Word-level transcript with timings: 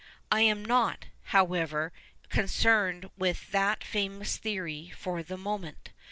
I 0.31 0.41
am 0.41 0.65
not, 0.65 1.05
however, 1.25 1.91
concerned 2.29 3.11
with 3.19 3.51
that 3.51 3.83
famous 3.83 4.37
theory 4.37 4.91
for 4.97 5.21
the 5.21 5.37
moment. 5.37 5.89